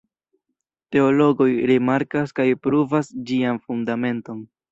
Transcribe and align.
Teologoj 0.95 1.47
rimarkas 1.73 2.33
kaj 2.41 2.47
pruvas 2.63 3.13
ĝian 3.31 3.63
fundamenton. 3.69 4.43